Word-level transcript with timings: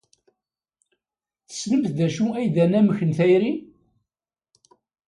Tessnemt 1.47 1.91
d 1.97 1.99
acu 2.07 2.25
ay 2.37 2.47
d 2.53 2.57
anamek 2.63 2.99
n 3.03 3.11
tayri? 3.17 3.53